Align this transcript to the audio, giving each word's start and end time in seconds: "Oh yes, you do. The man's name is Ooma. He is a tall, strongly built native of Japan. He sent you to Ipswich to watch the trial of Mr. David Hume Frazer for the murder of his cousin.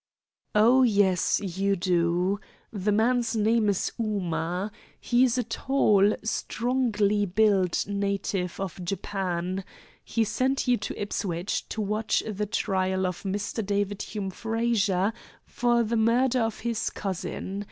"Oh 0.55 0.81
yes, 0.81 1.39
you 1.41 1.75
do. 1.75 2.39
The 2.73 2.91
man's 2.91 3.35
name 3.35 3.69
is 3.69 3.91
Ooma. 3.99 4.71
He 4.99 5.23
is 5.23 5.37
a 5.37 5.43
tall, 5.43 6.15
strongly 6.23 7.27
built 7.27 7.85
native 7.85 8.59
of 8.59 8.83
Japan. 8.83 9.63
He 10.03 10.23
sent 10.23 10.67
you 10.67 10.75
to 10.77 10.99
Ipswich 10.99 11.69
to 11.69 11.81
watch 11.81 12.23
the 12.27 12.47
trial 12.47 13.05
of 13.05 13.21
Mr. 13.21 13.63
David 13.63 14.01
Hume 14.01 14.31
Frazer 14.31 15.13
for 15.45 15.83
the 15.83 15.97
murder 15.97 16.39
of 16.39 16.61
his 16.61 16.89
cousin. 16.89 17.59